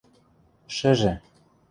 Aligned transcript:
Шӹжӹ... 0.75 1.13